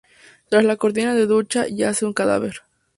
Tras 0.49 0.63
la 0.63 0.77
cortina 0.77 1.13
de 1.13 1.19
la 1.19 1.25
ducha, 1.27 1.67
yace 1.67 2.07
un 2.07 2.13
cadáver. 2.13 2.63